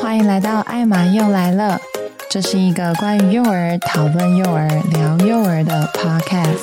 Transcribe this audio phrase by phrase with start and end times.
[0.00, 1.80] 欢迎来到艾玛又来了，
[2.28, 6.58] 这是一个关于幼儿、讨论幼儿、聊幼儿的 podcast。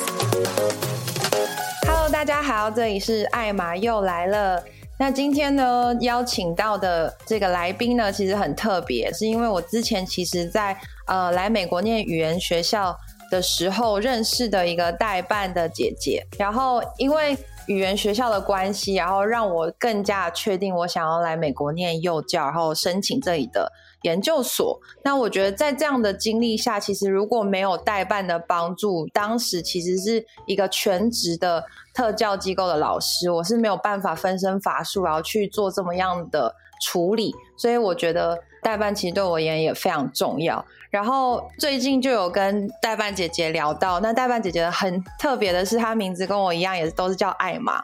[1.86, 4.62] Hello，大家好，这里是艾玛又来了。
[4.98, 10.76] 那今天呢，邀请到的这个来宾呢，其实很特别，是因为我之前其实在
[11.06, 12.94] 呃来美国念语言学校
[13.30, 17.36] 的时候认识的一个代办的姐姐，然后因为。
[17.66, 23.70] 语言学校的关系，然后让我更加确定我想要来美国念幼教，然后申请这里的
[24.02, 24.80] 研究所。
[25.04, 36.52] 那我觉得在这样的经历下，其实如果没有代办的帮助，当时其实是一个全职的特教机构的老师，我是没有办法分身乏术，然后去做这么样的
[36.82, 37.32] 处理。
[37.56, 40.64] 所以我觉得代办其实对我而言也非常重要。
[40.90, 47.80] 然后最近就有跟代办姐姐聊到，那代办姐姐很特别的是，她名字跟我一样，也都是叫艾玛。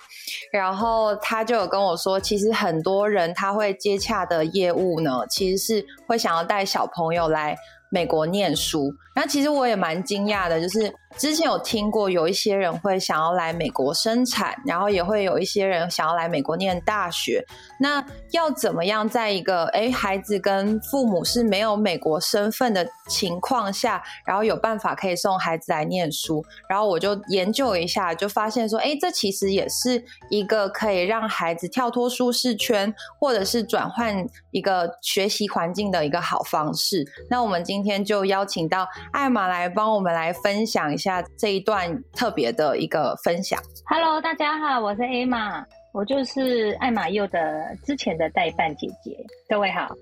[0.52, 7.56] 然后她就有跟我说，其实很多人他会接洽的业务呢，其实是会想要带小朋友来
[7.90, 8.92] 美国念书。
[9.14, 10.92] 那其实我也蛮惊讶的，就是。
[11.18, 17.42] 之前有听过有一些人会想要来美国生产，然后也会有一些人想要来美国念大学。
[17.80, 26.44] 那要怎么样在一个诶孩子跟父母是没有美国身份的情况下，然后有办法可以送孩子来念书？
[26.68, 34.14] 然后我就研究一下，就发现说，诶这其实也是一个可以让孩子跳脱舒适圈，或者是转换
[34.50, 37.06] 一个学习环境的一个好方式。
[37.30, 41.05] 那我们今天就邀请到艾玛来帮我们来分享一下。
[41.06, 43.56] 下这一段特别的一个分享。
[43.84, 49.16] Hello，大家好，我是 Emma，我就是艾玛幼的之前的代办姐姐。
[49.48, 49.94] 各位好。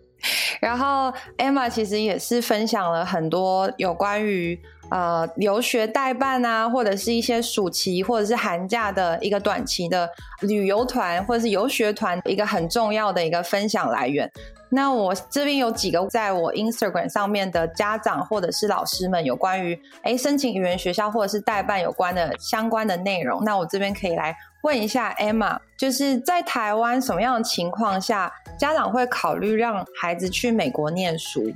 [0.63, 4.59] 然后 Emma 其实也是分享了很多有关于
[4.91, 10.09] 呃留学代办啊，或者是一些暑期或者是寒假的一个短期的
[10.41, 14.31] 旅游团或者是游学团一个很重要的一个分享来源。
[14.71, 31.53] 那我这边有几个在我 Instagram 上面的家长或者是老师们有关于诶申请语言学校或者是代办有关的相关的内容，那我这边可以来问一下 Emma，就是在台湾什么样的情况下家长会考虑让孩子去美国念书？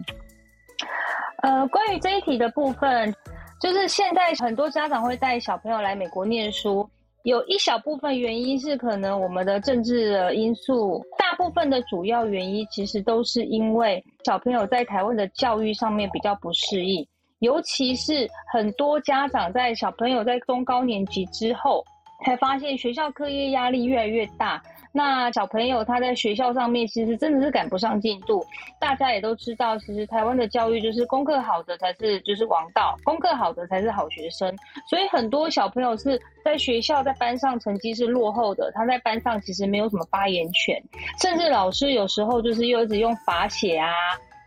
[1.43, 3.15] 呃，关于这一题的部分，
[3.61, 6.89] 就是现在很多家长会带小朋友来美国念书。
[7.25, 17.07] 有一小部分原因是可能我们的政治的因素，大部分的主要原因其实都是因为小朋友在台湾的教育上面比较不适应，
[17.41, 21.85] 尤其是很多家长在小朋友在中高年级之后，
[22.25, 24.63] 才发现学校课业压力越来越大。
[24.99, 28.45] 那小朋友他在学校上面其实真的是赶不上进度。
[28.81, 34.53] 大家也都知道，其实台湾的教育就是功课好的才是就是王道，功课好的才是好学生。
[34.91, 40.83] 所以很多小朋友是在学校在班上成绩是落后的，他在班上其实没有什么发言权，
[41.23, 43.93] 甚至老师有时候就是又一直用罚写啊、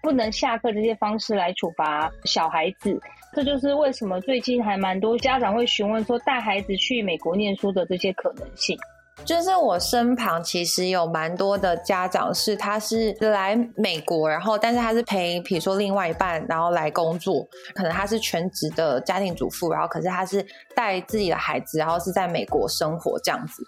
[0.03, 2.99] 不能下课这些方式来处罚小孩子。
[3.33, 8.77] 这就是为什么最近还蛮多家长会询问说带孩子去美国念书的这些可能性。
[9.23, 20.45] 就是我身旁其实有蛮多的家长是，他是来美国，然后但是他是陪，比如说另外一半，然后来工作，可能他是全职的家庭主妇，然后可是他是
[20.75, 23.63] 带自己的孩子，然后是在美国生活这样子。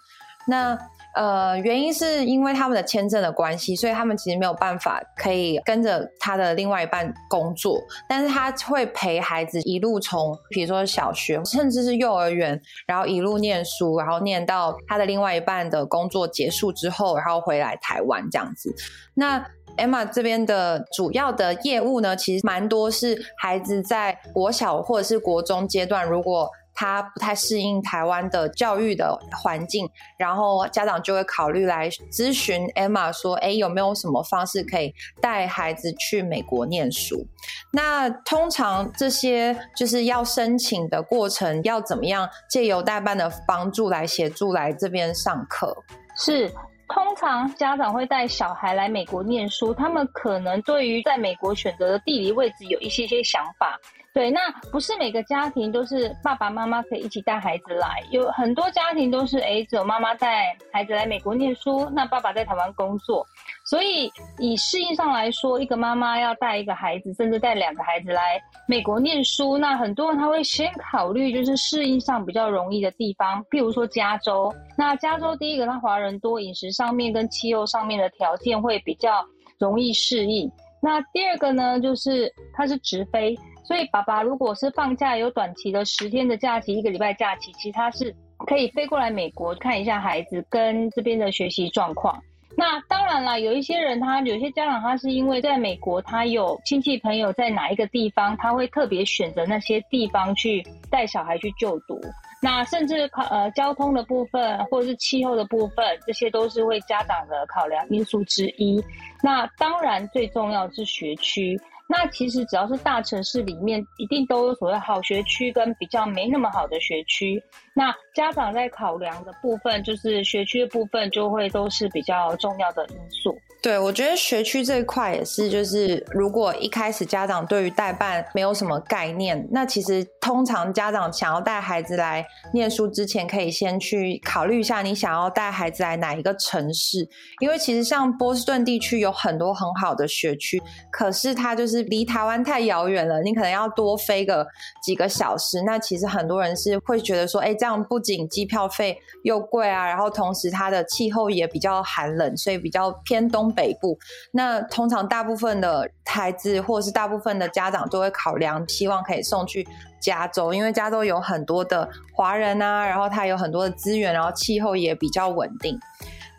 [0.47, 0.77] 那
[1.15, 7.79] 呃，原因是因为他们的签证的关系，所以他们其实没有办法可以跟着他的另外一半工作，
[8.09, 18.73] 但是他会陪孩子一路从，比如说小学，甚至是幼儿园，然后一路念书，然后念到他的另外一半的工作结束之后，然后回来台湾这样子。
[19.13, 19.45] 那
[19.77, 37.25] Emma 这边的主要的业务呢，其实蛮多是孩子在国小或者是国中阶段，如果他不太适应台湾的教育的环境，然后家长就会考虑来咨询 Emma 说：“诶，有没有什么方式可以带孩子去美国念书？”
[37.71, 45.75] 那通常这些就是要申请的过程，要怎么样借由代办的帮助来协助来这边上课？
[46.15, 46.47] 是，
[46.87, 53.79] 通常家长会带小孩来美国念书，他们可能对于在美国选择的地理位置有一些些想法。
[54.13, 54.39] 对，那
[54.71, 63.25] 不是每个家庭都是爸爸妈妈可以一起带孩子来，有很多家庭都是诶，只有妈妈带孩子来美国念书，那爸爸在台湾工作，
[63.65, 79.25] 所以以适应上来说，一个妈妈要带一个孩子，甚至带两个孩子来美国念书，那很多人他会先考虑就是适应上比较容易的地方，譬如说加州，那加州第一个它华人多，饮食上面跟气候上面的条件会比较
[79.57, 83.35] 容易适应，那第二个呢，就是它是直飞。
[83.63, 88.13] 所以，爸爸如果是放假有短期的十天的假期，一个礼拜假期，其实他是
[88.45, 92.21] 可以飞过来美国看一下孩子跟这边的学习状况。
[92.55, 101.99] 那当然了，有一些人他有些家长他是因为在美国他有亲戚朋友在哪一个地方，他会特别选择那些地方去带小孩去就读。
[102.41, 108.83] 那甚至考呃交通的部分或者是气候的部分，这些都是为家长的考量因素之一。
[109.23, 111.59] 那当然最重要是学区。
[111.95, 117.41] 那其实只要是大城市里面，一定都有所谓好学区跟比较没那么好的学区。
[117.75, 123.37] 那家长在考量的部分，就是学区的部分，就会都是比较重要的因素。
[123.61, 137.07] 对，我觉得学区这一块也是，就是如果一开始家长对于代办没有什么概念，那其实通常家长想要带孩子来念书之前，可以先去考虑一下你想要带孩子来哪一个城市，
[137.39, 140.61] 因为其实像波士顿地区有很多很好的学区，
[140.91, 144.45] 可是它就是离台湾太遥远了，你可能要多飞个
[144.83, 145.61] 几个小时。
[145.61, 153.53] 那其实很多人是会觉得说，哎，这样不仅机票费又贵啊，然后同时它的气候也比较寒冷，所以比较偏东。
[153.53, 153.99] 北部，
[154.31, 159.67] 那通常大部分的孩子或是大部分的家长都会考量，希望可以送去
[159.99, 165.77] 加州，因为加州有很多的华人啊，然后它有很多的资源，然后气候也比较稳定。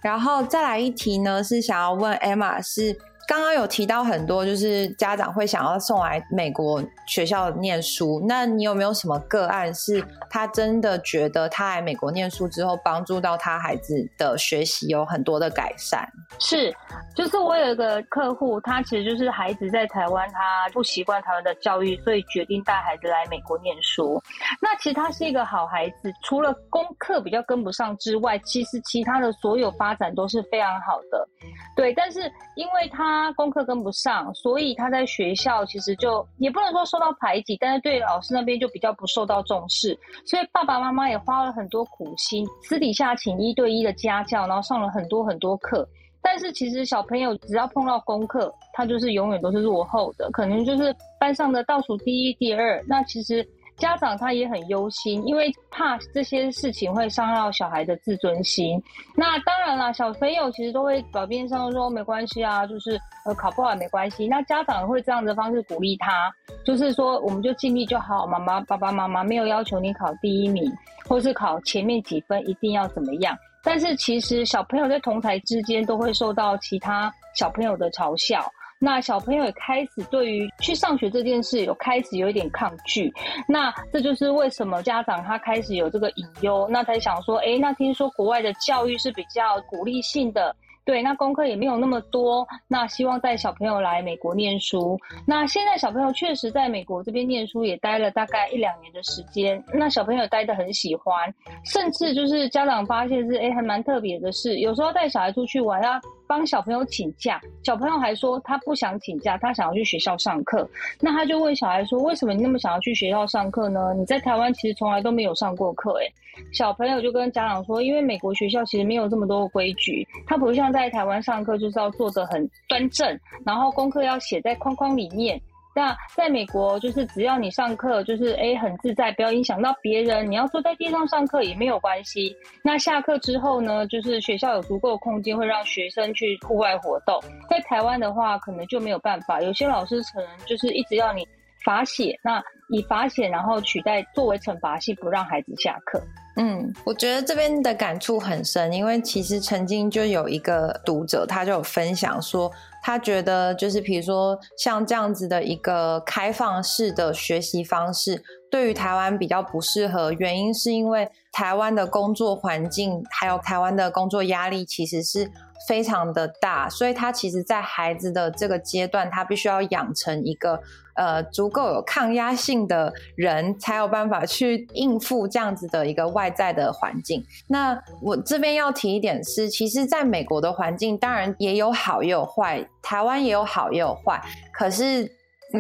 [0.03, 2.99] 然后再来一题呢，是想要问 Emma 是。
[3.27, 8.23] 刚刚有提到很多，就是家长会想要送来美国学校念书。
[8.29, 16.07] 那你有没有什么个案，是他真的觉得他来美国念书之后，帮助到他孩子的学习有很多的改善？
[16.39, 16.75] 是，
[17.15, 24.21] 就是我有一个客户，他其实就是孩子在台湾，他不习惯台湾的教育，所以决定带孩子来美国念书。
[24.61, 31.29] 那其实他是一个好孩子，除了功课比较跟不上之外，其实其他的所有发展都是非常好的。
[31.77, 32.21] 对，但是
[32.57, 39.99] 因为他他功课跟不上，所以他在学校其实就也不能说受到排挤，但是对老师那边就比较不受到重视。
[40.27, 45.89] 所以爸爸妈妈也花了很多苦心，私底下请一对一的家教，然后上了很多很多课。
[46.21, 52.83] 但是其实小朋友只要碰到功课，他就是永远都是落后的，可能就是班上的倒数第一、第二。
[52.89, 53.47] 那其实。
[53.77, 58.81] 家长他也很忧心，因为怕这些事情会伤到小孩的自尊心。
[59.17, 64.29] 那当然啦，小朋友其实都会表面上说没关系啊，就是呃考不好也没关系。
[64.29, 66.33] 那家长会这样的方式鼓励他，
[66.65, 68.27] 就是说我们就尽力就好。
[68.27, 70.73] 妈妈、爸爸妈妈没有要求你考第一名，
[71.09, 73.37] 或是考前面几分一定要怎么样。
[73.63, 78.47] 但是其实小朋友在同台之间都会受到其他小朋友的嘲笑。
[78.85, 83.11] 那小朋友也开始对于去上学这件事有开始有一点抗拒，
[83.49, 90.55] 那这就是为什么家长他开始有这个隐忧，那才想说，诶，那听说国外的教育是比较鼓励性的。
[90.87, 95.01] 对，那功课也没有那么多，那希望带小朋友来美国念书。
[95.27, 101.35] 那现在小朋友确实在美国这边念书也待了大概一两年的时间，那小朋友待得很喜欢，
[101.65, 110.69] 甚至就是家长发现是，诶，还蛮特别的是，有时候带小孩出去玩要帮小朋友请假，小朋友还说他不想请假，他想要去学校上课。
[111.01, 113.95] 那他就问小孩说，为什么你那么想要去学校上课呢？
[113.95, 116.13] 你在台湾其实从来都没有上过课，诶。
[116.53, 125.41] 小朋友就跟家长说，因为美国学校其实没有这么多规矩，他不像在台湾上课就是要坐得很端正，然后功课要写在框框里面。
[125.75, 132.35] 那在美国就是只要你上课就是诶很自在，不要影响到别人，你要坐在地上上课也没有关系。
[132.63, 137.21] 那下课之后呢，就是学校有足够的空间会让学生去户外活动。
[137.51, 141.27] 在台湾的话，可能就没有办法，有些老师可能就是一直要你
[141.65, 146.01] 罚写，那以罚写然后取代作为惩罚性不让孩子下课。
[146.37, 152.51] 嗯，我觉得这边的感触很深，因为其实曾经就有一个读者，他就有分享说，
[152.87, 165.31] 他觉得就是比如说像这样子的一个开放式的学习方式，对于台湾比较不适合，原因是因为台湾的工作环境还有台湾的工作压力其实是
[165.67, 170.61] 非常的大，所以他其实在孩子的这个阶段，他必须要养成一个。
[170.97, 177.21] 呃，足够有抗压性的人才有办法去应付这样子的一个外在的环境。
[177.49, 185.11] 那我这边要提一点是，其实在美国的环境当然也有好也有坏，台湾也有好也有坏，可是。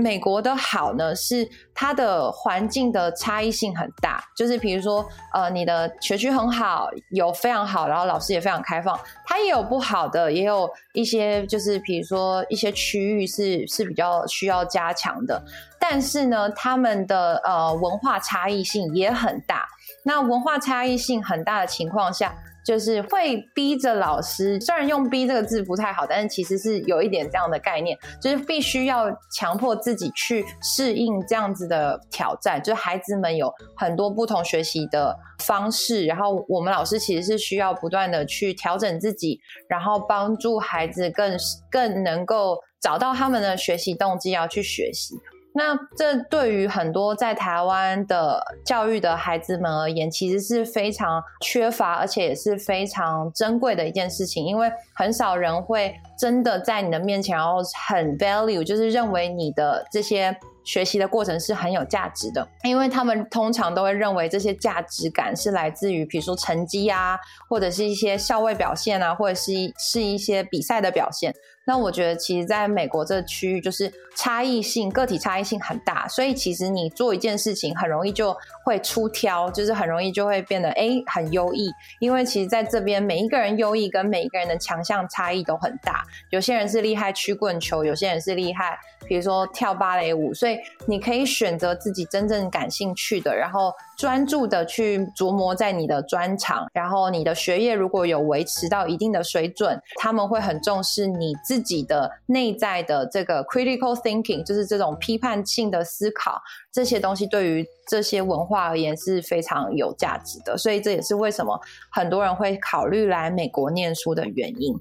[0.00, 15.40] 美国的好呢，是它的环境的差异性很大，就是比如说，呃，你的学区很好，有非常好，然后老师也非常开放，它也有不好的，也有一些就是比如说一些区域是是比较需要加强的，
[15.78, 19.66] 但是呢，他们的呃文化差异性也很大。
[20.06, 22.34] 那文化差异性很大的情况下，
[22.64, 29.06] 就是会逼着老师，虽然用“逼”这个字不太好，但是其实是有一点这样的概念，就是必须要
[29.36, 32.62] 强迫自己去适应这样子的挑战。
[32.62, 41.36] 就是孩子们有很多不同学习的方式，然后我们老师其实是需要不断的去调整自己，然后帮助孩子更
[41.70, 45.14] 更能够找到他们的学习动机，要去学习。
[45.56, 67.16] 那这对于很多在台湾的教育的孩子们而言，其实是非常缺乏，而且也是非常珍贵的一件事情，因为很少人会真的在你的面前，然后很 value，就是认为你的这些学习的过程是很有价值的，因为他们通常都会认为这些价值感是来自于，比如说成绩啊，
[67.48, 71.32] 或者是一些校外表现啊，或者是是一些比赛的表现。
[71.66, 81.70] 那我觉得，其实在美国这个区域，就是差异性、个体差异性很大，所以其实你做一件事情，很容易就会出挑，就是很容易就会变得诶很优异。
[82.00, 86.04] 因为其实在这边，每一个人优异跟每一个人的强项差异都很大。
[86.30, 90.32] 有些人是厉害曲棍球，有些人是厉害，比如说跳芭蕾舞。
[90.32, 90.56] 所以
[90.86, 96.68] 你可以选择自己真正感兴趣的，然后专注的去琢磨在你的专长。
[96.72, 101.64] 然后你的学业如果有维持到一定的水准，他们会很重视你自。
[101.64, 106.38] 己的内在的这个 critical thinking，就是这种批判性的思考，
[106.70, 110.58] 这些东西对于这些文化而言是非常有价值的。
[110.58, 111.58] 所以这也是为什么
[111.90, 114.78] 很多人会考虑来美国念书的原因。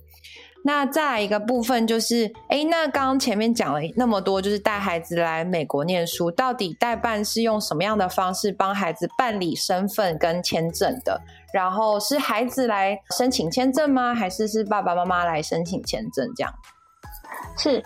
[0.65, 11.19] 那再来一个部分就是，诶，那刚刚前面讲了那么多，就是带孩子来美国念书，到底代办是用什么样的方式帮孩子办理身份跟签证的？
[11.53, 14.15] 然后是孩子来申请签证吗？
[14.15, 16.25] 还是是爸爸妈妈来申请签证？
[16.35, 16.53] 这样？
[17.57, 17.83] 是，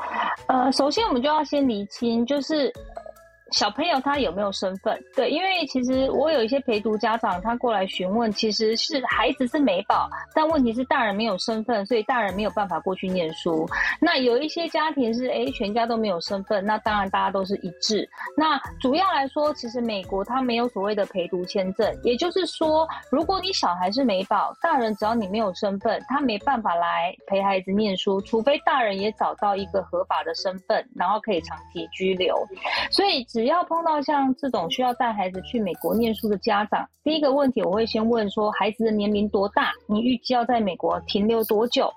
[0.48, 2.72] 呃，首先我们就要先厘清，就是。
[3.52, 5.02] 小朋友他有没有身份？
[5.16, 13.66] 对，因为其实我有一些陪读家长，他过来询问，其实是孩子是美宝，但问题是大人没有身份，所以大人没有办法过去念书。
[14.02, 18.08] 那有一些家庭是，诶，全家都没有身份，那当然大家都是一致。
[18.36, 32.36] 那主要来说，其实美国他没有所谓的陪读签证，也就是说，如果你小孩是美宝，大人只要你没有身份，他没办法来陪孩子念书，除非大人也找到一个合法的身份，然后可以长期居留。
[32.92, 33.26] 所以。
[33.38, 39.72] 只要碰到像这种需要带孩子去美国念书的家长，第一个问题我会先问说，孩子的年龄多大？
[39.88, 41.88] 你预计要在美国停留多久？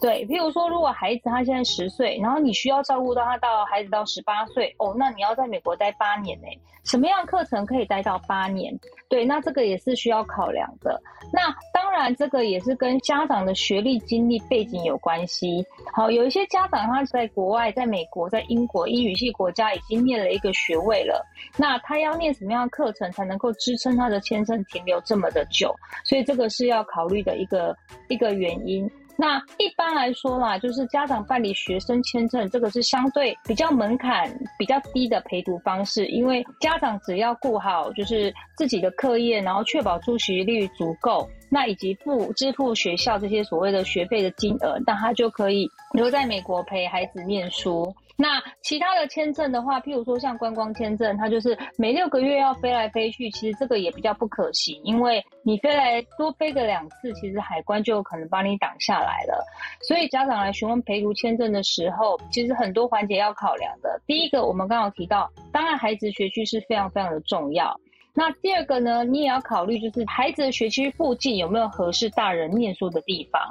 [0.00, 6.46] 对，譬如说，如果孩子他现在十岁，然后你需要照顾到他到孩子到十八岁，哦，那你要在美国待八年呢？
[6.84, 8.78] 什么样课程可以待到八年？
[9.08, 11.00] 对，那这个也是需要考量的。
[11.32, 15.64] 那当然，这个也是跟家长的学历、经历、背景有关系。
[15.92, 21.24] 好，有一些家长他在国外，在美国、在英国英语系国家已经念了一个学位了，
[21.56, 25.74] 那他要念什么样的课程才能够支撑他的签证停留这么的久？
[26.04, 27.74] 所以这个是要考虑的一个
[28.08, 28.88] 一个原因。
[29.18, 47.94] 那一般来说啦，就是家长办理学生签证，这个是相对比较门槛比较低的陪读方式，因为家长只要顾好就是自己的课业，然后确保出席率足够，那以及付支付学校这些所谓的学费的金额，那他就可以留在美国陪孩子念书。
[48.18, 59.44] 那其他的签证的话，譬如说像观光签证，它就是每六个月要飞来飞去，其实这个也比较不可行，因为你飞来多飞个两次，其实海关就有可能把你挡下来了。
[59.86, 64.00] 所以家长来询问陪读签证的时候，其实很多环节要考量的。
[64.06, 67.78] 第一个，我们刚刚提到，当然孩子学区是非常非常的重要。
[68.18, 73.42] 那第二个呢，你也要考虑，就是孩子的学区附近有没有合适大人念书的地方。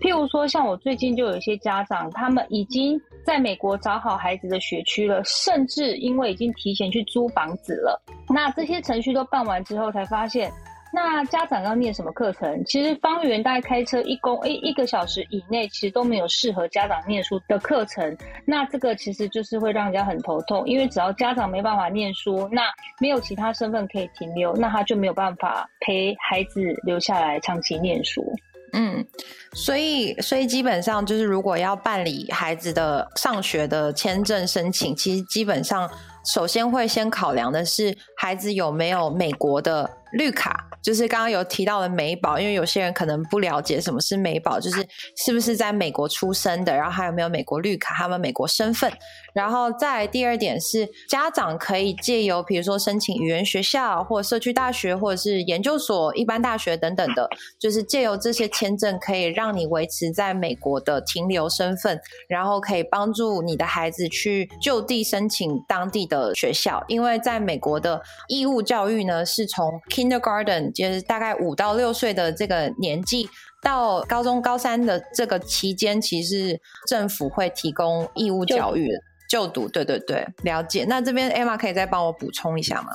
[0.00, 8.02] 譬如说，像我最近就有一些家长，他们已经在美国找好孩子的学区了，甚至因为已经提前去租房子了。
[8.30, 10.50] 那这些程序都办完之后，才发现。
[10.90, 12.64] 那家长要念什么课程？
[12.64, 18.16] 其实方圆大概开车一公一一个小时以内，其实都没有适合家长念书的课程。
[18.46, 22.62] 那这个其实就是会让人家很头痛，因为只要家长没办法念书，那
[22.98, 28.24] 没有其他身份可以停留，那他就没有办法陪孩子留下来长期念书。
[28.72, 29.06] 嗯，
[29.52, 35.90] 所以所以基本上就是，如果要办理孩子的上学的签证申请，其实基本上
[36.24, 40.64] 首先会先考量的是孩子有没有美国的绿卡。
[40.80, 48.90] 就是刚刚有提到的美宝，因为有些人可能不了解什么是美宝，就是是不是在美国出生的，然后还有没有美国绿卡，他们美国身份。
[49.38, 73.28] 然后再第二点是，家长可以借由比如说申请语言学校，或社区大学，或者是研究所、一般大学等等的，就是借由这些签证，可以让你维持在美国的停留身份，然后可以帮助你的孩子去就地申请当地的学校，因为在美国的义务教育呢，是从 kindergarten，就是大概五到六岁的这个年纪，
[73.62, 79.68] 到高中高三的这个期间，其实政府会提供义务教育就，就读。
[79.68, 80.84] 对对对，了解。
[80.88, 82.90] 那这边 Emma 可以再帮我补充一下吗？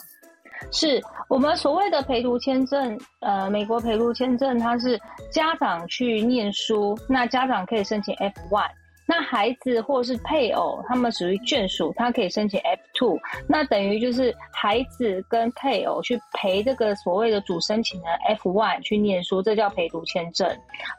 [0.72, 4.98] 是我们所谓的陪读签证，呃，美国陪读签证，它是
[5.30, 8.70] 家长去念书，那家长可以申请 FY。
[9.06, 13.20] 那孩子或是配偶，他们属于眷属，他可以申请 F two，。
[13.50, 20.50] 那等于就是孩子跟配偶去陪这个所谓的主申请的 F one 去念书，这叫陪读签证，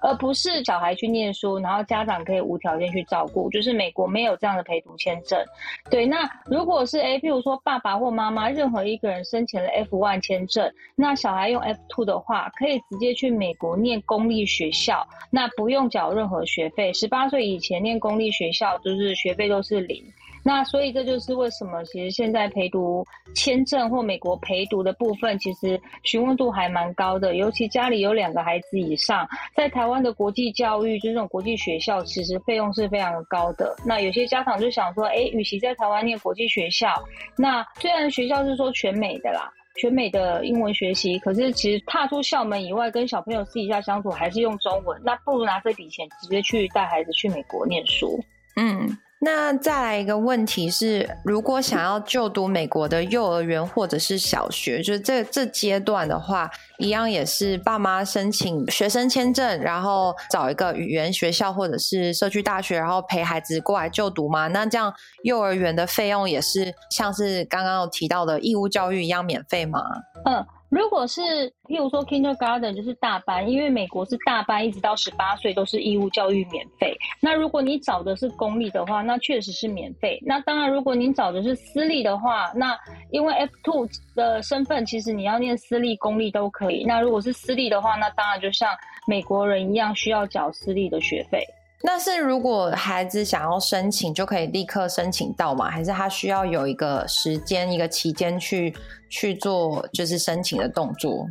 [0.03, 3.49] 而不是小孩去念书，然后家长可以无条件去照顾。
[3.49, 5.43] 就是美国没有这样的陪读签证。
[5.91, 16.93] 对，那如果是诶，譬如说爸爸或妈妈任何一个人申请了 F one 签证，那小孩用 F two 的话，可以直接去美国念公立学校，那不用缴任何学费。
[16.93, 17.94] 十八岁以前念。
[17.99, 20.05] 公立学校就是学费都是零，
[20.43, 27.37] 那所以这就是为什么其实现在陪读签证或美国陪读的部分，其实询问度还蛮高的。
[27.37, 33.75] 尤其家里有两个孩子以上，在台湾的国际教育，就是这种国际学校，其实费用是非常高的。
[33.87, 36.93] 那有些家长就想说，哎，与其在台湾念国际学校，
[37.37, 48.19] 那虽然学校是说全美的啦，全美的英文学习，可是其实踏出校门以外，跟小朋友私底下相处还是用中文，那不如拿这笔钱直接去带孩子去美国念书。
[48.57, 48.97] 嗯。
[49.25, 64.47] 那再来一个问题是，如果想要就读美国的幼儿园或者是小学，就是这这阶段的话，一样也是爸妈申请学生签证，然后找一个语言学校或者是社区大学，然后陪孩子过来就读吗？
[64.49, 69.81] 那这样幼儿园的费用也是像是刚刚有提到的义务教育一样免费吗？
[70.27, 70.45] 嗯。
[70.75, 71.23] 如果是
[71.69, 76.93] 譬如说 kindergarten 就是大班，因为美国是大班，一直到十八岁都是义务教育免费。
[77.21, 80.19] 那如果你找的是公立的话，那确实是免费。
[80.27, 82.77] 那当然，如果您找的是私立的话，那
[83.13, 86.83] 因为 F two 的身份，其实你要念私立、公立都可以。
[86.85, 88.69] 那如果是私立的话，那当然就像
[89.07, 91.47] 美国人一样，需要缴私立的学费。
[91.87, 95.69] 那是如果孩子想要申请，就可以立刻申请到吗？
[95.69, 98.75] 还是他需要有一个时间、一个期间去
[99.11, 101.29] 去做，就是申请的动作？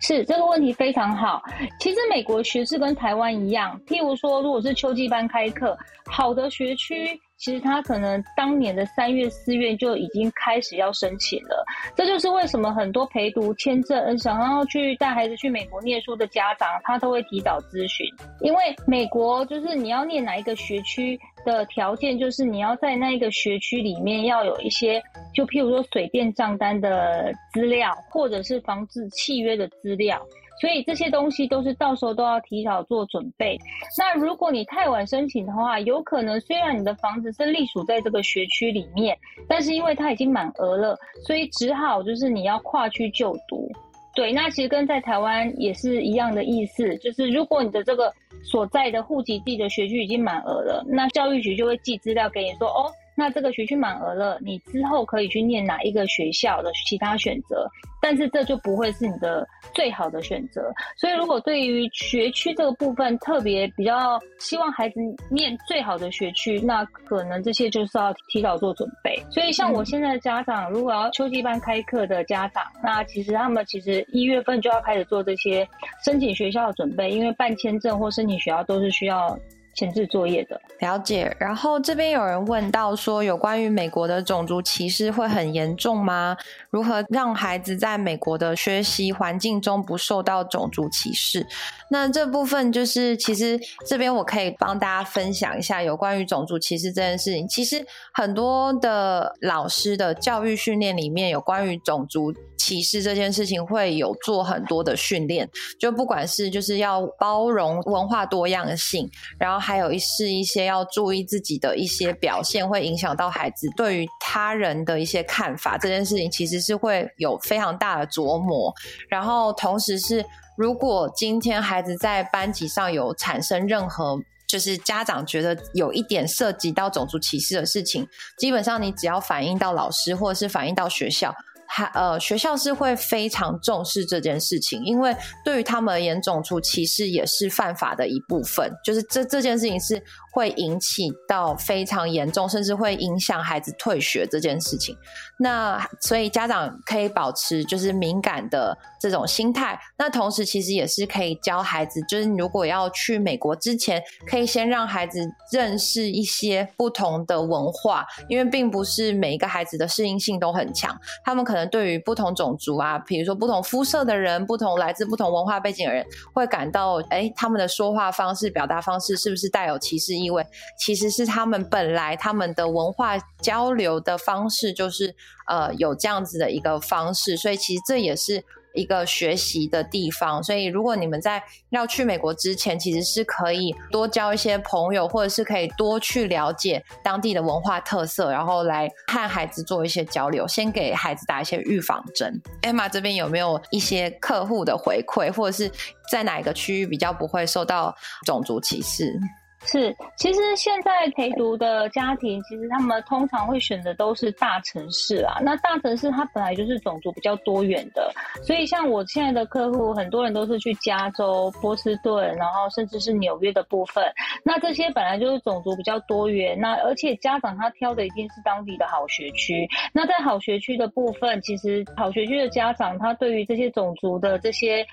[0.00, 1.40] 是，这个问题非常好。
[1.78, 7.20] 其实美国学制跟台湾一样，譬如说，如果是秋季班开课，好的学区。
[7.42, 18.06] 其实他可能当年的三月、四月就已经开始要申请了，这就是为什么很多陪读签证想要去带孩子去美国念书的家长，他都会提早咨询，
[18.42, 25.02] 因为美国就是你要念哪一个学区的条件，就是你要在那一个学区里面要有一些，
[25.34, 30.24] 就譬如说水电账单的资料，或者是房子契约的资料。
[30.60, 33.58] 所以这些东西都是到时候都要提早做准备。
[33.98, 39.16] 那如果你太晚申请的话，有可能虽然你的房子是隶属在这个学区里面，
[39.48, 43.70] 但是因为它已经满额了，所以只好就是你要跨区就读。
[44.14, 48.12] 对，那其实跟在台湾也是一样的意思，就是如果你的这个
[48.44, 52.92] 所在的户籍地的学区已经满额了，那教育局就会寄资料给你说，哦。
[53.14, 57.68] 那这个学区满额了，你之后可以去念哪一个学校的其他选择，
[58.00, 60.72] 但是这就不会是你的最好的选择。
[60.96, 69.14] 所以，如果对于学区这个部分特别比较希望孩子念最好的学区，那可能这些就是要提早做准备。
[69.30, 75.68] 所以，像我现在的家长，如果要秋季班开课的家长，那其实他们其实一月份就要开始做这些
[76.04, 79.38] 申请学校的准备，因为办签证或申请学校都是需要。
[79.74, 86.36] 前置作业的了解，然后这边有人问到说，有关于美国的种族歧视会很严重吗？
[86.72, 91.46] 如何让孩子在美国的学习环境中不受到种族歧视？
[91.90, 97.46] 那这部分就是，其实这边我可以帮大家分享一下有关于种族歧视这件事情。
[97.46, 105.46] 其实很多的老师的教育训练里面有关于种族歧视这件事情会有做很多的训练，
[105.78, 109.06] 就不管是就是要包容文化多样性，
[109.38, 118.72] 然后还有一是一些要注意自己的一些表现，会影响到孩子对于他人的一些看法，这件事情其实是会有非常大的琢磨。
[119.10, 120.24] 然后同时是，
[120.56, 128.06] 如果今天孩子在班级上有产生任何就是家长觉得有一点涉及到种族歧视的事情，
[128.38, 131.34] 基本上你只要反映到老师或者是反映到学校。
[131.74, 138.70] 还呃，学校是会非常重视这件事情，因为对于他们而言，种族歧视也是犯法的一部分。
[138.84, 139.94] 就是这这件事情是
[140.32, 144.96] 会引起到非常严重，甚至会影响孩子退学这件事情。
[145.38, 149.78] 那所以家长可以保持就是敏感的这种心态。
[149.98, 170.46] 那同时其实也是可以教孩子，就是如果要去美国之前，可以先让孩子认识一些不同的文化，因为并不是每一个孩子的适应性都很强，他们可能对于不同种族啊，比如说不同肤色的人，不同来自不同文化背景的人，会感到哎，他们的说话方式、表达方式是不是带有歧视意味？
[170.78, 175.14] 其实是他们本来他们的文化交流的方式就是
[175.46, 180.42] 呃有这样子的一个方式，所以其实这也是一个学习的地方。
[180.42, 192.40] 所以如果你们在要去美国之前，其实是可以多交一些朋友，或者是可以多去了解当地的文化特色，然后来和孩子做一些交流，先给孩子打一些预防针。
[192.62, 195.70] Emma 这边有没有一些客户的回馈，或者是
[196.10, 199.20] 在哪一个区域比较不会受到种族歧视？
[199.64, 205.38] 是，其实现在陪读的家庭，其实他们通常会选的都是大城市啊。
[205.40, 214.04] 那大城市它本来就是种族比较多元的，所以像我现在的客户，很多人都是去加州、波士顿，然后甚至是纽约的部分。
[214.44, 219.66] 那这些本来就是种族比较多元，那而且家长他挑的一定是当地的好学区。
[219.92, 224.84] 那在好学区的部分，其实好学区的家长他对于这些种族的这些。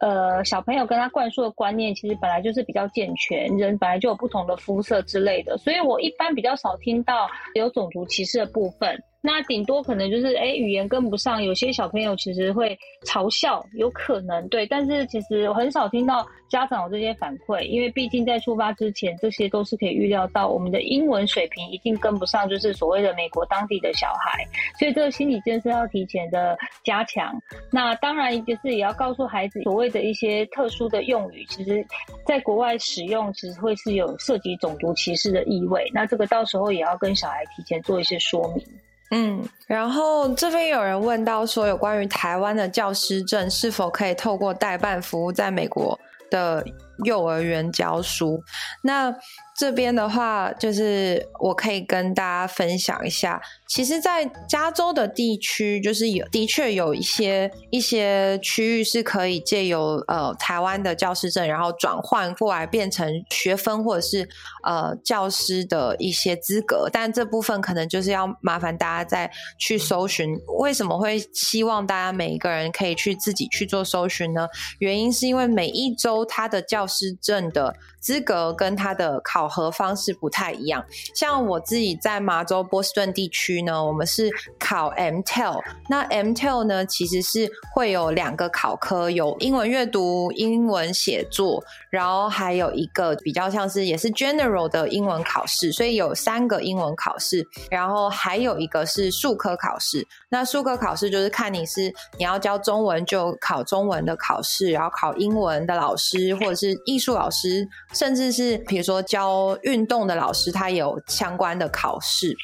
[0.00, 9.02] 呃，小朋友跟他灌输的观念，其实本来就是比较健全，人本来就不同的肤色之类的，所以我一般比较少听到有种族歧视的部分。
[9.20, 24.46] 那顶多可能就是，哎，语言跟不上，有些小朋友其实会嘲笑，有可能对，但是其实我很少听到家长有这些反馈，因为毕竟在出发之前，这些都是可以预料到，我们的英文水平一定跟不上，就是所谓的美国当地的小孩，
[24.78, 27.34] 所以这个心理建设要提前的加强。
[27.72, 31.84] 那当然，就是也要告诉孩子，所谓的一些特殊的用语，其实
[32.24, 35.90] 在国外使用，其实会是有涉及种族歧视的意味。
[35.92, 38.64] 那这个到时候也要跟小孩提前做一些说明。
[39.10, 45.98] 嗯，然后这边有人问到说，有关于台湾的教师证是否可以透过代办服务在美国
[46.30, 46.64] 的
[47.04, 48.42] 幼儿园教书？
[48.82, 49.14] 那
[49.58, 53.42] 这边的话，就是我可以跟大家分享一下。
[53.66, 64.28] 其实，在加州的地区，就是有的确有一些一些区域是可以借由呃台湾的教师证，然后转换过来变成学分或者是
[64.62, 66.88] 呃教师的一些资格。
[66.92, 70.34] 但这部分可能就是要麻烦大家再去搜寻。
[70.60, 74.46] 为什么会希望大家每一个人可以去自己去做搜寻呢？
[74.78, 80.84] 原因是因为每一州他的教师证的资格跟他的考核方式不太一样。
[81.14, 83.58] 像我自己在麻州波士顿地区。
[83.68, 100.06] 呢，我们是考 MTEL，那 MTEL 呢，其实是会有两个考科，有英文阅读、英文写作，然后还有一个比较像是也是 General 的英文考试，所以有三个英文考试，然后还有一个是术科考试。
[100.28, 112.36] 那术科考试就是看你是你要教中文就考中文的考试，然后考英文的老师或者是艺术老师，甚至是比如说教运动的老师，他有相关的考试。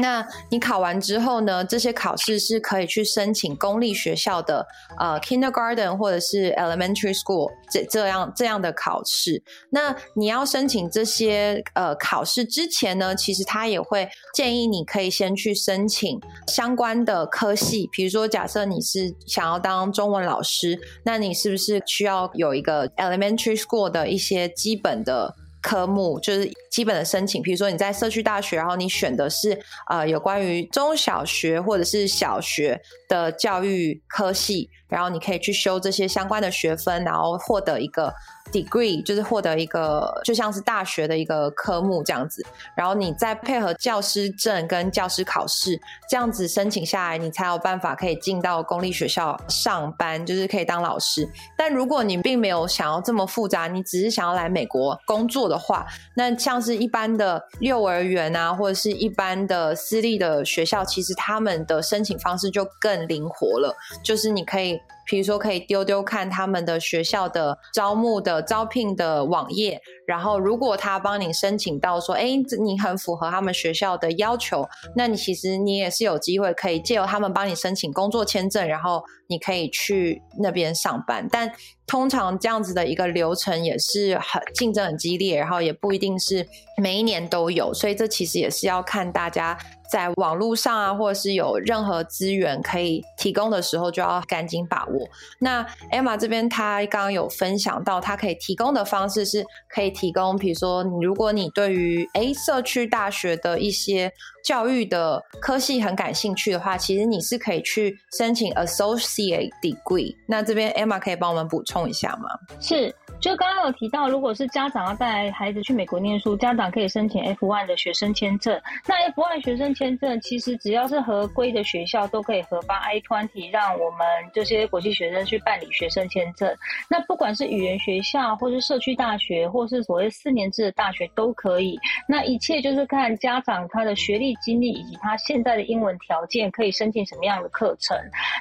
[0.00, 1.64] 那你考完之后呢？
[1.64, 4.66] 这些考试是可以去申请公立学校的
[4.98, 9.42] 呃 kindergarten 或者是 elementary school 这这样这样的考试。
[9.70, 38.12] 那你要申请这些呃考试之前呢，其实他也会建议你可以先去申请相关的科系，比如说假设你是想要当中文老师，那你是不是需要有一个 elementary school 的一些基本的科目，就是基本的申请，比如说你在社区大学，然后你选的是呃有关于中小学或者是小学的教育科系，然后你可以去修这些相关的学分，然后获得一个。
[38.52, 42.44] Degree 就是获得一个就像是大学的一个科目这样子，
[42.76, 51.28] 然后你再配合教师证跟教师考试这样子申请下来，你才有办法可以进到公立学校上班，就是可以当老师。
[51.56, 64.80] 但如果你并没有想要这么复杂，你只是想要来美国工作的话，那像是一般的幼儿园啊，或者是一般的私立的学校，其实他们的申请方式就更灵活了，就是你可以。
[65.06, 72.24] 比如说，可以丢丢看他们的学校的招募的招聘的网页，然后如果他帮你申请到说，哎，
[72.62, 81.26] 你很符合他们学校的要求，那你其实你也是有机会可以借由他们帮你申请工作签证，然后你可以去那边上班。
[81.30, 81.50] 但
[81.86, 89.56] 通常这样子的一个流程也是很竞争很激烈，然后也不一定是每一年都有，所以这其实也是要看大家。
[89.92, 95.06] 在网络上啊，或者是有任何资源可以提供的时候，就要赶紧把握。
[95.38, 104.12] 那 Emma 这边她刚刚有分享到，她可以提供的方式是可以提供，比如说你如果你对于诶社区大学的一些
[104.44, 110.14] 教育的科系很感兴趣的话，其实你是可以去申请 Associate Degree。
[110.28, 112.28] 那这边 Emma 可以帮我们补充一下吗？
[112.60, 112.94] 是。
[113.24, 118.60] 就刚刚有提到，如果是家长要带孩子去美国念书，家长可以申请 F1 的学生签证。
[118.86, 126.54] 那 F1 学生签证其实只要是合规的学校都可以核发 I-20，让我们这些国际学生去办理学生签证。
[126.90, 131.78] 那不管是语言学校，或是社区大学，或是所谓四年制的大学都可以。
[132.06, 137.96] 那一切就是看家长他的学历经历以及他现在的英文条件，可以申请什么样的课程。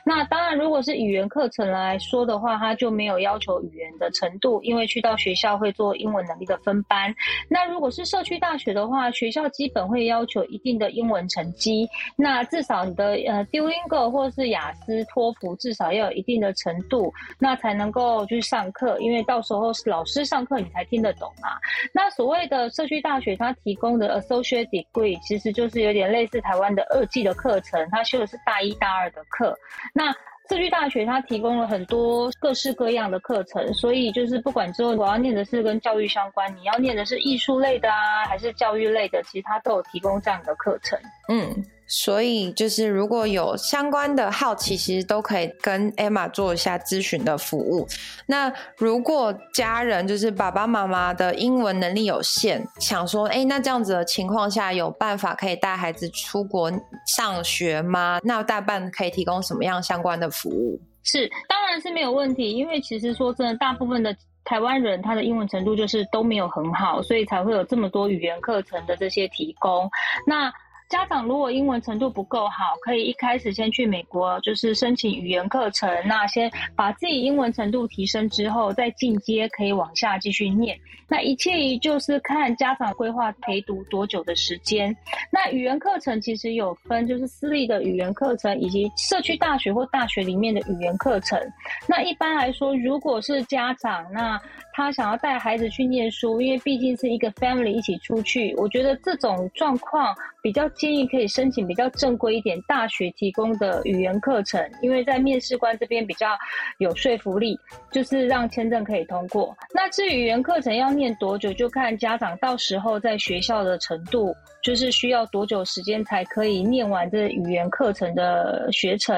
[0.05, 4.61] 那当然，如果是语言课程来说的话，他就没有要求语言的程度。
[4.61, 7.13] 因因为去到学校会做英文能力的分班，
[7.47, 21.49] 那如果是社区大学的话，学校基本会要求一定的英文成绩，那至少你的呃 Duolingo 或是雅思、托福至少要有一定的程度，那才能够去上课，因为到时候是老师上课你才听得懂嘛。
[21.93, 29.55] 那所谓的社区大学，它提供的 Associate Degree 其实就是有点类似台湾的二季的课程，它修的是大一、大二的课，
[29.93, 30.11] 那。
[30.49, 40.99] 社区大学它提供了很多各式各样的课程，所以就是不管之后我要念的是跟教育相关，你要念的是艺术类的啊，还是教育类的，其实它都有提供这样的课程。
[41.29, 41.63] 嗯。
[41.87, 47.87] 所以就是如果有相关的好奇，其实都可以跟 Emma 做一下咨询的服务。
[48.25, 56.71] 那如果家人就是爸爸妈妈的英文能力有限，想说，哎，那这样子的情况下，有办法可以带孩子出国
[57.05, 58.19] 上学吗？
[58.23, 60.79] 那大半可以提供什么样相关的服务？
[61.03, 64.15] 是，当然是没有问题，因为其实说真的，大部分的
[64.45, 69.89] 台湾人他的英文程度就是都没有很好，所以才会有这么多语言课程的这些提供。
[70.25, 70.51] 那
[70.93, 75.89] 家长如果英文程度不够好，可以一开始先去美国，就是申请语言课程。
[76.05, 80.79] 那先把自己英文程度提升之后，再进阶可以往下继续念。
[81.07, 84.95] 那一切就是看家长规划陪读多久的时间。
[85.31, 91.39] 那语言课程其实有分，就是私立的语言课程，以及社区大学或大学里面的语言课程。
[91.87, 94.39] 那一般来说，如果是家长，那
[94.73, 100.69] 他想要带孩子去念书，因为毕竟是一个 family 一起出去，我觉得这种状况比较。
[100.73, 106.35] 建议可以申请比较正规一点大学提供的语言课程，因为在面试官这边比较
[106.79, 107.57] 有说服力，
[107.91, 109.55] 就是让签证可以通过。
[109.73, 119.15] 那至于语言课程要念多久，就看家长到时候在学校的程度，就是需要多久时间才可以念完这语言课程的学程。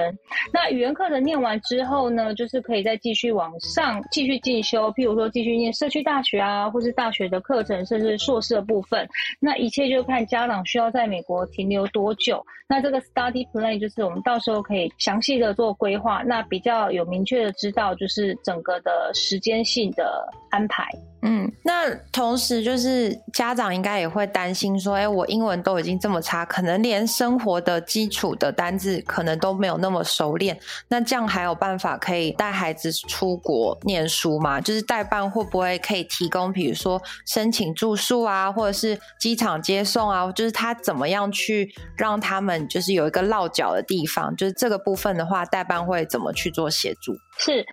[0.51, 9.07] 那语言课程念完之后呢，就是可以再继续往上继续进修，譬如说继续念社区大学啊，或是大学的课程，甚至硕士的部分。
[9.39, 11.45] 那一切就看家长需要在美国。
[11.45, 12.45] 停留多久？
[12.67, 20.83] 那这个 study plan 就是我们到时候可以详细的做规划，那比较有明确的知道就是整个的时间性的安排。
[21.21, 30.57] 嗯，那同时就是家长应该也会担心说，哎、我英文都已经这么差，可能连生活的基础的单字可能都没有那么熟练。
[30.87, 34.61] 那这样还有办法可以带孩子出国念书吗？
[34.61, 44.35] 就是代办会不会可以提供，比如说申请住宿啊，或者是机场接送啊，就是他怎么么样去让他们就是有一个落脚的地方？
[44.35, 47.13] 就是这个部分的话，代办会怎么去做协助？
[47.37, 47.63] 是，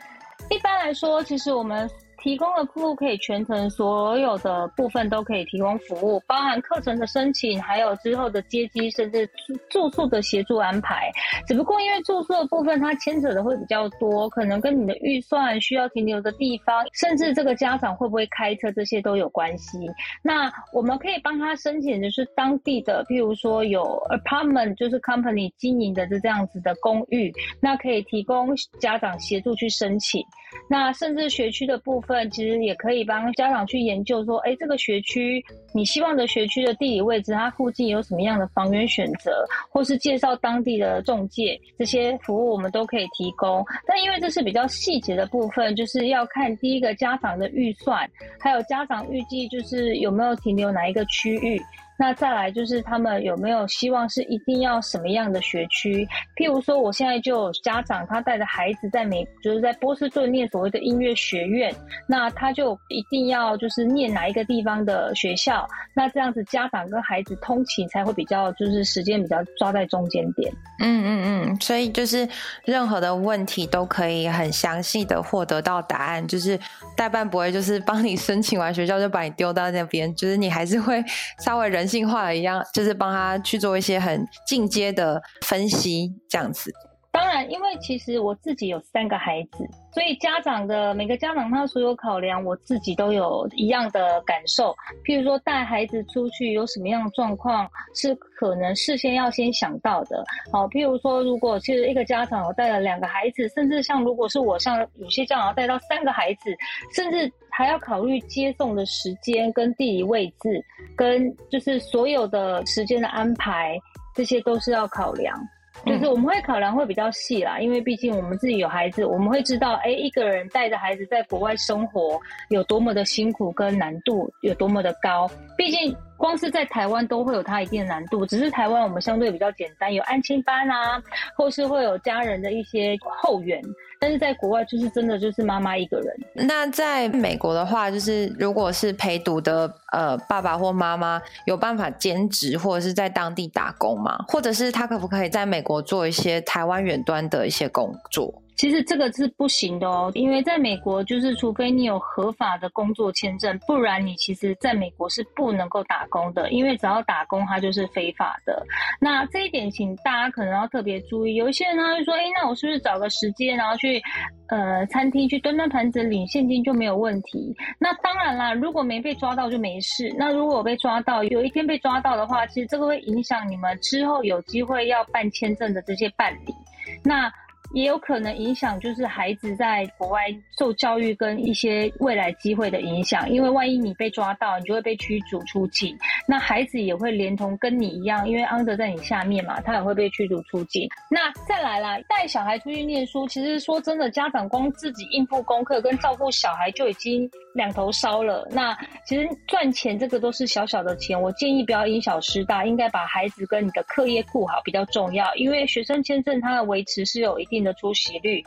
[0.50, 1.88] 一般来说，其实我们。
[2.22, 9.28] 提供的服务可以全程所有的部分都可以提供服务，包含课程的申请，还有之后的接机，甚至
[9.68, 11.10] 住宿的协助安排。
[11.48, 19.78] 只不过因为住宿的部分它牵扯的会比较多，可能跟你的预算、需要停留的地方，甚至这个家长会不会开车，这些都有关系。
[20.22, 30.24] 那我们可以帮他申请的是当地的，譬如说有 apartment，就是 company 经营的这这样子的公寓，那可以提供家长协助去申请。
[30.68, 32.11] 那甚至学区的部分。
[32.30, 43.64] 其实也可以帮家长去研究说，哎，这个学区你希望的学区的地理位置，它附近有什么样的房源选择，或是介绍当地的中介，这些服务我们都可以提供。
[43.86, 51.60] 但因为这是比较细节的部分，就是要看第一个家长的预算，还有家长预计就是有没有停留哪一个区域。
[52.02, 56.04] 那再来就是他们有没有希望是一定要什么样的学区？
[56.34, 61.72] 譬如说，我现在就有家长他带着孩子在美，就是在波士顿念所谓的音乐学院，
[62.08, 65.64] 那他就一定要就是念哪一个地方的学校？
[65.94, 70.52] 那这样子家长跟孩子通勤才会比较就是时间比较抓在中间点。
[70.80, 72.28] 嗯嗯嗯，所以就是
[72.64, 76.58] 任何的问题都可以很详细的获得到答案，就是
[76.96, 81.00] 代办不会就是帮你申请完学校就把你丢到那边，就是你还是会
[81.38, 81.88] 稍微人。
[81.92, 86.72] 进化一样，就是帮他去做一些很进阶的分析，这样子。
[87.12, 94.74] 当然，因为其实我自己有三个孩子，所以家长的每个家长他所有考量，我自己都有一样的感受。
[95.04, 100.24] 譬如说带孩子出去有什么样的状况，是可能事先要先想到的。
[100.50, 106.56] 好，譬如说，如果其实一个家长我带了两个孩子，甚至像如果是我，像有些家长要带到三个孩子，
[106.94, 110.64] 甚至还要考虑接送的时间跟地理位置，
[110.96, 113.78] 跟就是所有的时间的安排，
[114.14, 115.38] 这些都是要考量。
[115.86, 125.28] 就是我们会考量会比较细啦，因为毕竟我们自己有孩子，我们会知道，哎，一个人带着孩子在国外生活有多么的辛苦跟难度有多么的高。
[125.56, 131.02] 毕竟光是在台湾都会有它一定的难度，只是台湾我们相对比较简单，有安亲班啊，
[131.36, 133.60] 或是会有家人的一些后援。
[133.98, 136.14] 但是在国外就是真的就是妈妈一个人。
[136.34, 144.16] 那在美国的话，就是如果是陪读的呃爸爸或妈妈有办法兼职或者是在当地打工吗？
[144.28, 148.41] 或者是他可不可以在美国做一些台湾远端的一些工作？
[148.56, 156.50] 其实这个是不行的哦，因为在美国，就是除非你有合法的工作签证，不然你其实在美国是不能够打工的。
[156.52, 158.64] 因为只要打工，它就是非法的。
[159.00, 161.34] 那这一点，请大家可能要特别注意。
[161.34, 164.00] 有一些人他就说：“哎，那我是不是找个时间，然后去
[164.48, 170.14] 呃餐厅去端端盘子领现金就没有问题？”那当然啦，如果没被抓到就没事。
[170.16, 176.54] 那如果我被抓到，有一天被抓到的话，其实这个会影响你们之后有机会要办签证的这些办理。
[177.02, 177.32] 那
[177.74, 180.26] 也有可能影响，就是孩子在国外
[180.58, 183.30] 受教育跟一些未来机会的影响。
[183.30, 185.96] 因为万一你被抓到，你就会被驱逐出境。
[186.26, 190.88] 那孩子也会连同跟你一样，因为 under 在你下面嘛，他也会被驱逐出境。
[191.10, 198.46] 那再来啦，带小孩出去念书，其实说真的，家长光自己应付功课跟照顾小孩就已经两头烧了。
[198.50, 205.34] 那其实赚钱这个都是小小的钱，我建议不要因小失大，应该把孩子跟你的课业顾好比较重要。
[205.36, 208.42] 因为学生签证它的维持是有一定的出席率，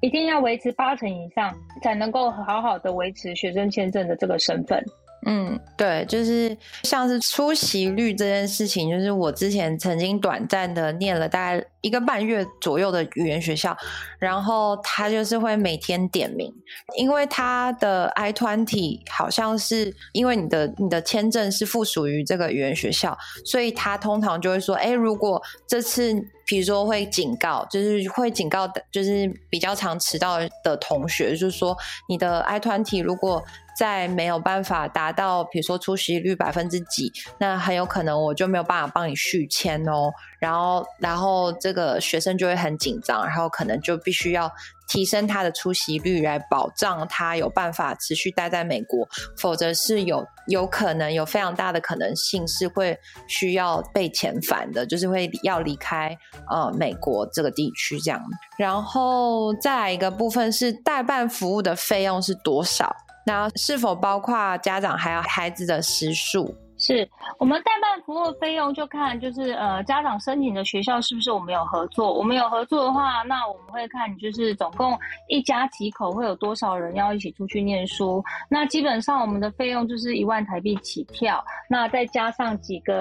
[0.00, 4.84] 一定要维持八成以上，才能够好好的维持学生签证的这个身份。
[5.26, 13.76] 嗯，对，就是像是出席率这件事情，就是我之前曾经短暂的念了大概一个半月左右的语言学校，
[14.20, 16.54] 然后他就是会每天点名，
[16.96, 26.14] 因为他的 I-20 好像是因为你的你的签证是附属于这个语言学校，所以他通常就会说，哎，如果这次
[26.46, 31.76] 比如说会警告，就是会警告，就是比较常迟到的同学，就是说
[32.08, 33.44] 你的 I-20 如果
[33.78, 40.10] 在没有办法达到，比如说出席率百分之几，那很有可能我就没有办法帮你续签哦。
[40.40, 44.50] 然后，然后这个学生就会很紧张，然后可能就必须要
[44.88, 56.16] 提升他的出席率来保障他有办法持续待在美国，否则是有有可能有非常大的可能性是会需要被遣返的，就是会要离开
[56.50, 58.20] 呃美国这个地区这样。
[58.58, 62.92] 然后再来一个部分是代办服务的费用是多少？
[63.28, 66.56] 那是否包括家长还有孩子的食宿？
[66.78, 72.12] 是我们代办服务费用，就看就是呃家长申请的学校是不是我们有合作。
[72.14, 74.96] 我们有合作的话，那我们会看就是总共
[75.28, 78.22] 一家几口会有多少人要一起出去念书。
[78.48, 81.44] 那基本上我们的费用就是一万台币起跳。
[81.68, 82.94] 那再加上几个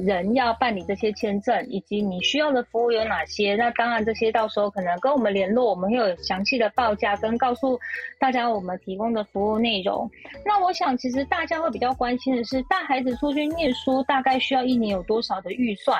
[0.00, 3.56] 人要办理这些签证，以及你需要的服务有哪些？
[3.56, 7.78] 那当然这些到时候可能跟我们联络，我们会有详细的报价跟告诉
[8.18, 10.08] 大家我们提供的服务内容。
[10.44, 15.96] 那我想其实大家会比较关心的是大孩子出去念书大概需要一年有多少的预算？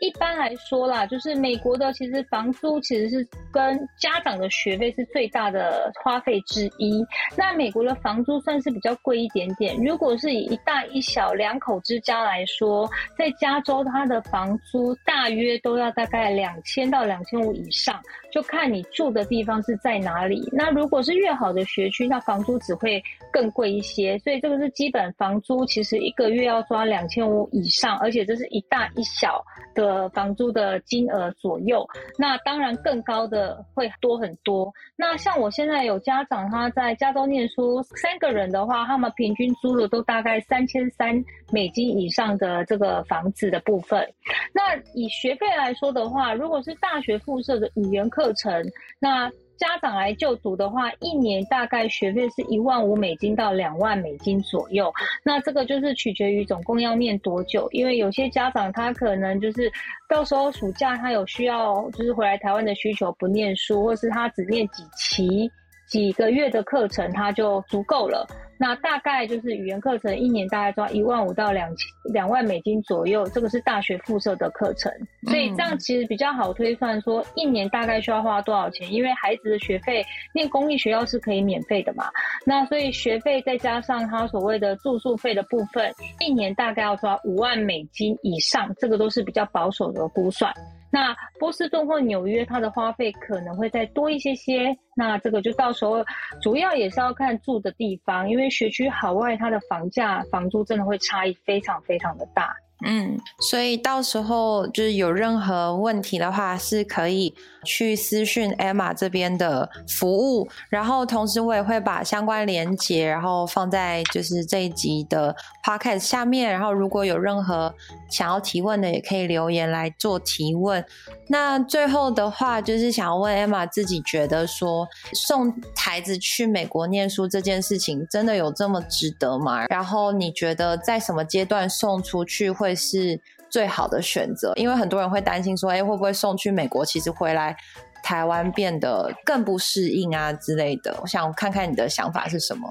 [0.00, 7.04] 一般来说啦，就是美国的其实房租其实是跟家长的学费是最大的花费之一。
[7.34, 9.74] 那美国的房租算是比较贵一点点。
[9.82, 17.98] 如果是以一大一小两口之家来说，在加州它的房租大约都要大概两千到两千五以上，
[18.32, 20.48] 就看你住的地方是在哪里。
[20.52, 23.00] 那如果是越好的学区，那房租只会
[23.32, 24.18] 更贵一些。
[24.18, 30.08] 所以这个是基本房租，其实一个月要抓两千五以上，而且这是一大一小的。
[30.18, 31.86] 房租的金额左右，
[32.18, 34.72] 那当然更高的会多很多。
[34.96, 41.14] 那像我现在有家长他在加州念书，三个人的话，他们平均租的都大概三千三
[41.52, 44.04] 美金以上的这个房子的部分。
[44.52, 48.64] 那以学费来说的话，如果是大学附设的语言课课程，
[48.98, 54.92] 那家长来就读的话，一年大概学费是一万五美金到两万美金左右。
[55.22, 59.70] 那这个就是取决于总共要念多久，因为有些家长他可能就是
[60.08, 65.48] 到时候暑假他有需要，就是回来台湾的需求不念书，或是他只念几期
[65.88, 68.26] 几个月的课程它就足够了。
[68.60, 74.92] 那大概就是语言课程一年大概抓一万五到两千两万美金左右，这个是大学附设的课程，
[75.28, 80.04] 所以这样其实比较好推算说一年大概需要花多少钱，因为孩子的学费
[80.34, 82.06] 念公立学校是可以免费的嘛，
[82.44, 90.52] 那所以学费再加上他所谓的住宿费的部分，一年大概要抓五万美金以上，这个都是比较保守的估算。
[90.90, 94.76] 那波士顿或纽约，它的花费可能会再多一些些。
[94.96, 96.04] 那这个就到时候
[96.40, 102.54] 主要也是要看住的地方，因为学区好外，它的房价、房租真的会差异非常非常的大。
[102.86, 115.34] 嗯，所以到时候就是有任何问题的话，是可以去私讯 Emma 这边的服务，然后同时我也会把相关连接，然后放在就是这一集的
[115.66, 117.74] Podcast 下面，然后如果有任何
[118.08, 120.84] 想要提问的，也可以留言来做提问。
[121.26, 129.66] 那最后的话，就是想要问 Emma 自己觉得说，送孩子去美国念书这件事情，真的有这么值得吗？
[129.66, 132.67] 然后你觉得在什么阶段送出去会？
[132.68, 137.56] 会是最好的选择，因为很多人会担心说，哎，会不会送去美国，其实回来
[138.02, 140.94] 台湾变得更不适应啊之类的。
[141.00, 142.68] 我想看看你的想法是什么。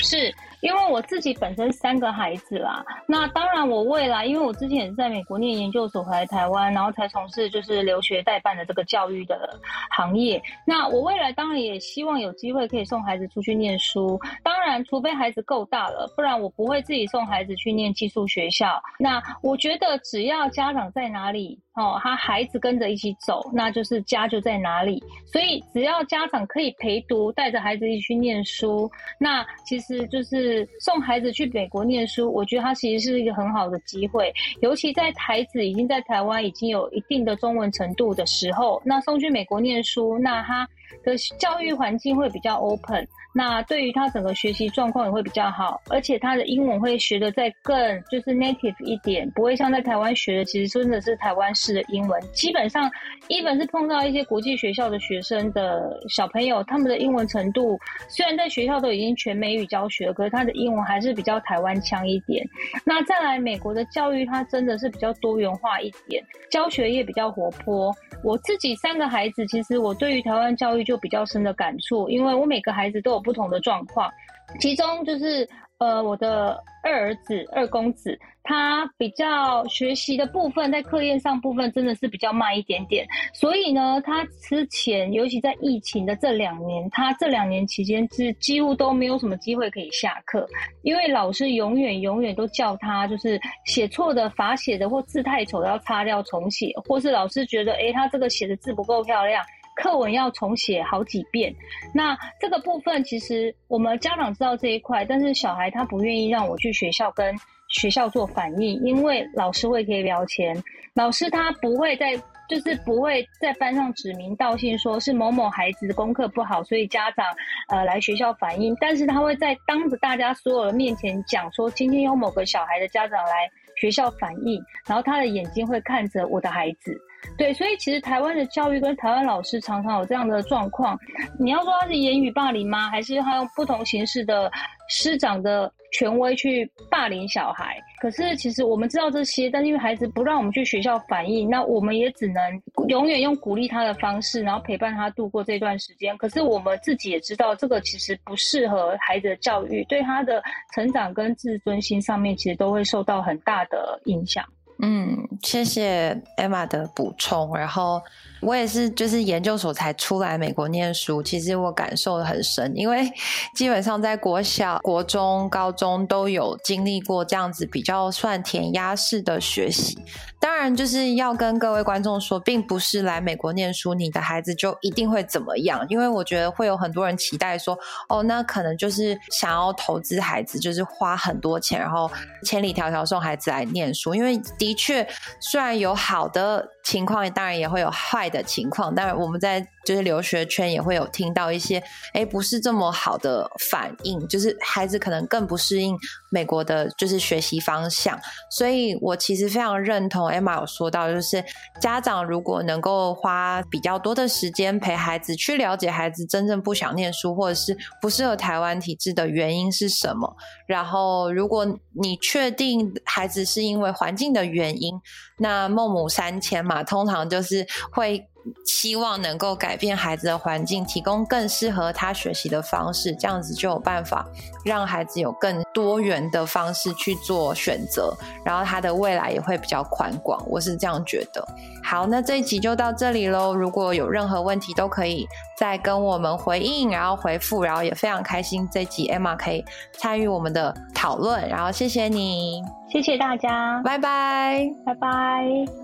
[0.00, 0.32] 是。
[0.64, 9.60] 因为我自己本身三个孩子啦，那当然我未来，因为我之前也是在美国念研究所回来台湾，然后才从事就是留学代办的这个教育的
[9.90, 10.42] 行业。
[10.66, 18.80] 那我未来当然也希望有机会可以送孩子出去念书，当然除非孩子够大了，不然我不会自己送孩子去念寄宿学校。
[18.98, 25.02] 那我觉得只要家长在哪里哦，他孩子跟着一起走，那就是家就在哪里。
[25.30, 28.90] 所以只要家长可以陪读，带着孩子一起去念书，
[29.20, 30.53] 那其实就是。
[30.80, 40.68] 送孩子去美国念书，我觉得他其实是一个很好的机会，尤其在孩子已经在台湾已经有一定的中文程度的时候，那送去美国念书，那他
[41.02, 43.06] 的教育环境会比较 open。
[43.36, 52.22] 那对于他整个学习状况也会比较好，而且他的英文会学得再更就是 native 一点，不会像在台湾学的，其实真的是台湾式的英文。
[52.32, 52.88] 基本上
[53.28, 57.76] ，even 是碰到一些国际学校的学生的小朋友，他们的英文程度
[58.08, 62.46] 虽然在学校都已经全美语教学，可是他的英文还是比较台湾腔一点。
[62.84, 67.92] 那再来，美国的教育它真的是比较多元化一点，教学也比较活泼。
[68.22, 74.10] 我自己三个孩子，其实我对于台湾教就比较深的感触，因为我每个孩子都有不同的状况，
[74.58, 75.48] 其中就是
[75.78, 83.04] 呃，我的二儿子、二公子，他比较学习的部分，在课业上部分真的是比较慢一点点。
[83.32, 90.46] 所以呢，他之前尤其在疫情的这两年，他这两年期间是几乎都没有什么机会可以下课，
[90.82, 99.44] 因为老师永远永远都叫他就是写错的、罚写的或字太丑的要擦掉重写，或是老师觉得诶，他这个写的字不够漂亮。
[99.74, 101.54] 课文要重写好几遍，
[101.92, 107.34] 那这个部分其实我们家长知道这一块，但是小孩他不愿意让我去学校跟
[107.68, 110.56] 学校做反应，因为老师会可以聊钱，
[110.94, 112.16] 老师他不会在，
[112.48, 117.26] 就是不会在班上指名道姓说是某某孩子的功课不好，所以家长
[117.68, 126.96] 呃来学校反映，但是他会在当着大家所有的面前讲说，今天有某个小孩的家长来学校反映，然后他的眼睛会看着我的孩子。
[127.36, 130.98] 对，所以其实台湾的教育跟台湾老师常常有这样的状况。
[131.38, 132.88] 你要说他是言语霸凌吗？
[132.90, 134.50] 还是他用不同形式的
[134.88, 137.76] 师长的权威去霸凌小孩？
[138.00, 142.40] 可是其实我们知道这些，但是因为孩子不让我们去学校反映，那我们也只能
[142.88, 146.16] 永远用鼓励他的方式，然后陪伴他度过这段时间。
[146.18, 150.42] 可是我们自己也知道，这个其实不适合孩子的教育，对他的
[150.74, 154.44] 成长跟自尊心上面，其实都会受到很大的影响。
[154.80, 158.02] 嗯，谢谢 Emma 的补充，然后。
[158.44, 163.10] 我也是，就是研究所才出来美国念书，其实我感受很深，因为
[163.54, 169.98] 基本上在国小、国中、高中都有经历过这样子比较算填鸭式的学习。
[170.38, 175.86] 当然，就是要跟各位观众说，并不是来美国念书，你的孩子就一定会怎么样。
[175.88, 177.78] 因为我觉得会有很多人期待说，
[178.10, 182.10] 哦，那可能就是想要投资孩子，就是花很多钱，然后
[182.44, 184.14] 千里迢迢送孩子来念书。
[184.14, 185.06] 因为的确，
[185.40, 188.94] 虽然有好的情况，当然也会有坏的情况。
[188.94, 191.82] 当然，我们在就是留学圈也会有听到一些，
[192.14, 195.96] 诶，不是这么好的反应，就是孩子可能更不适应
[196.30, 198.18] 美国的，就是学习方向。
[198.50, 201.44] 所以我其实非常认同 Emma 有说到，就是
[201.80, 210.36] 家长如果能够花比较多的时间陪孩子，去了解孩子真正不想念书，或者是不适合台湾体制的原因是什么。
[210.66, 214.92] 然后，如果你确定孩子是因为环境的原因，
[215.38, 218.26] 那孟母三迁嘛，通常就是会。
[218.66, 224.26] 希望能够改变孩子的环境，提供更适合他学习的方式，这样子就有办法
[224.64, 228.14] 让孩子有更多元的方式去做选择，
[228.44, 230.42] 然后他的未来也会比较宽广。
[230.48, 231.46] 我是这样觉得。
[231.82, 233.54] 好，那这一集就到这里喽。
[233.54, 235.26] 如果有任何问题，都可以
[235.58, 245.83] 再跟我们回应，然后回复，然后也非常开心这一集 Emma 可以参与我们的讨论，然后谢谢你，谢谢大家，拜拜，拜拜。